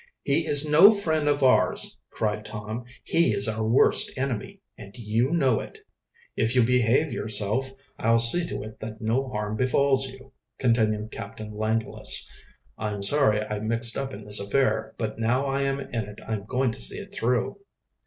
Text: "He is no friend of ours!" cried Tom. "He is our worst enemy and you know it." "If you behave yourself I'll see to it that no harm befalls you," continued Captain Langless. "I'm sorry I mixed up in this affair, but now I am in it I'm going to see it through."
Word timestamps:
"He 0.23 0.47
is 0.47 0.67
no 0.67 0.91
friend 0.91 1.27
of 1.27 1.43
ours!" 1.43 1.99
cried 2.09 2.43
Tom. 2.43 2.85
"He 3.03 3.35
is 3.35 3.47
our 3.47 3.63
worst 3.63 4.09
enemy 4.17 4.59
and 4.75 4.95
you 4.97 5.29
know 5.31 5.59
it." 5.59 5.77
"If 6.35 6.55
you 6.55 6.63
behave 6.63 7.13
yourself 7.13 7.69
I'll 7.99 8.17
see 8.17 8.43
to 8.47 8.63
it 8.63 8.79
that 8.79 8.99
no 8.99 9.27
harm 9.29 9.57
befalls 9.57 10.07
you," 10.07 10.31
continued 10.57 11.11
Captain 11.11 11.55
Langless. 11.55 12.27
"I'm 12.79 13.03
sorry 13.03 13.41
I 13.43 13.59
mixed 13.59 13.95
up 13.95 14.11
in 14.11 14.25
this 14.25 14.39
affair, 14.39 14.95
but 14.97 15.19
now 15.19 15.45
I 15.45 15.61
am 15.61 15.79
in 15.79 16.05
it 16.05 16.19
I'm 16.27 16.45
going 16.45 16.71
to 16.71 16.81
see 16.81 16.97
it 16.97 17.13
through." 17.13 17.59